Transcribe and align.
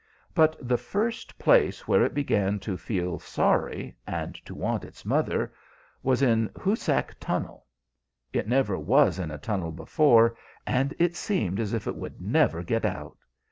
But 0.33 0.55
the 0.67 0.79
first 0.79 1.37
place 1.37 1.87
where 1.87 2.03
it 2.03 2.15
began 2.15 2.57
to 2.61 2.75
feel 2.75 3.19
sorry, 3.19 3.95
and 4.07 4.33
to 4.47 4.55
want 4.55 4.83
its 4.83 5.05
mother, 5.05 5.53
was 6.01 6.23
in 6.23 6.49
Hoosac 6.55 7.13
Tunnel. 7.19 7.67
It 8.33 8.47
never 8.47 8.79
was 8.79 9.19
in 9.19 9.29
a 9.29 9.37
tunnel 9.37 9.71
before, 9.71 10.35
and 10.65 10.95
it 10.97 11.15
seemed 11.15 11.59
as 11.59 11.71
if 11.71 11.85
it 11.85 11.95
would 11.97 12.19
never 12.19 12.63
get 12.63 12.83
out. 12.83 13.19